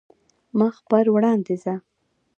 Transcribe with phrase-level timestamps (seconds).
[0.59, 1.75] مخ پر وړاندې ځه.